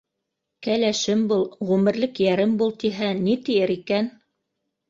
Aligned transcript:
«Кәләшем 0.67 1.21
бул, 1.33 1.45
ғүмерлек 1.71 2.21
йәрем 2.25 2.57
бул!»- 2.63 2.75
тиһә, 2.85 3.13
ни 3.23 3.37
тиер 3.51 3.75
икән? 3.79 4.13